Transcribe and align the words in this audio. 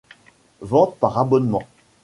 Vente 0.63 0.95
par 0.99 1.19
abonnement. 1.19 1.67